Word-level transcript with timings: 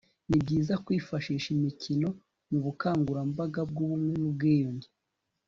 ni 0.29 0.37
byiza 0.43 0.73
kwifashisha 0.85 1.47
imikino 1.57 2.07
mu 2.49 2.59
bukangurambaga 2.65 3.61
bw'ubumwe 3.69 4.13
n'ubwiyunge 4.21 4.89